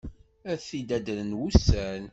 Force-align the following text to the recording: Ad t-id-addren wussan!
Ad 0.51 0.59
t-id-addren 0.65 1.31
wussan! 1.39 2.03